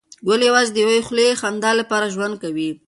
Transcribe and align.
ګل 0.27 0.41
یوازې 0.49 0.71
د 0.73 0.77
یوې 0.83 0.99
خولې 1.07 1.27
خندا 1.41 1.71
لپاره 1.79 2.11
ژوند 2.13 2.35
کوي. 2.43 2.69